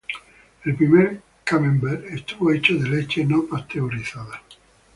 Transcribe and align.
El 0.65 0.75
primer 0.77 1.21
camembert 1.43 2.03
estuvo 2.05 2.51
hecho 2.51 2.73
de 2.73 2.89
leche 2.89 3.23
no 3.23 3.45
pasteurizada. 3.45 4.41